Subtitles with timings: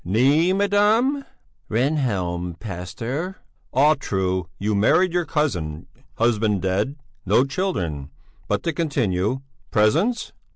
[0.03, 1.23] "Née, madame?"
[1.69, 3.35] "Rehnhjelm, pastor."
[3.71, 3.93] "Ah!
[3.93, 4.47] true!
[4.57, 5.85] You married your cousin,
[6.15, 8.09] husband dead, no children.
[8.47, 10.33] But to continue: Presents...."